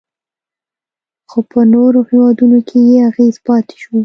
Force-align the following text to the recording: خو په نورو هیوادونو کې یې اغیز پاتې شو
خو 1.29 1.39
په 1.51 1.59
نورو 1.73 1.99
هیوادونو 2.09 2.59
کې 2.67 2.77
یې 2.89 2.97
اغیز 3.09 3.35
پاتې 3.47 3.75
شو 3.81 3.93